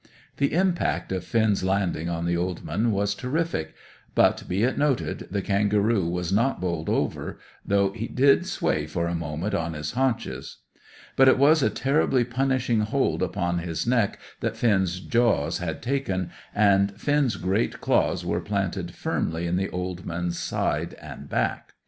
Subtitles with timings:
[0.37, 3.75] The impact of Finn's landing on the old man was terrific;
[4.15, 9.05] but, be it noted, the kangaroo was not bowled over, though he did sway for
[9.05, 10.57] a moment on his haunches.
[11.15, 16.31] But it was a terribly punishing hold upon his neck that Finn's jaws had taken,
[16.55, 21.75] and Finn's great claws were planted firmly in the old man's side and back.